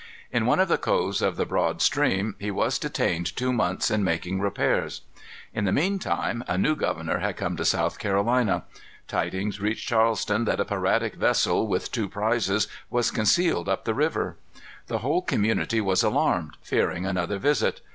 [0.31, 4.03] In one of the coves of the broad stream he was detained two months in
[4.03, 5.01] making repairs.
[5.53, 8.63] In the mean time a new governor had come to South Carolina.
[9.07, 14.37] Tidings reached Charleston that a piratic vessel, with two prizes, was concealed up the river.
[14.87, 17.81] The whole community was alarmed, fearing another visit.